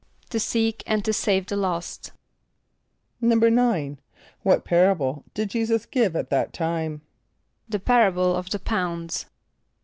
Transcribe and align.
=To 0.31 0.39
seek 0.39 0.81
and 0.87 1.05
to 1.05 1.13
save 1.13 1.45
the 1.45 1.55
lost.= 1.55 2.11
=9.= 3.21 3.99
What 4.41 4.65
parable 4.65 5.23
did 5.35 5.51
J[=e]´[s+]us 5.51 5.85
give 5.85 6.15
at 6.15 6.31
that 6.31 6.53
time? 6.53 7.01
=The 7.69 7.77
parable 7.77 8.35
of 8.35 8.49
the 8.49 8.57
Pounds. 8.57 9.27